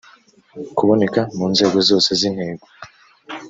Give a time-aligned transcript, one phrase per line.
[0.77, 2.65] kuboneka mu nzego zose z intego